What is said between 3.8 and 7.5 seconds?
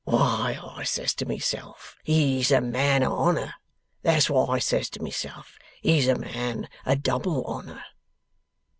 That's what I says to myself. "He's a man o' double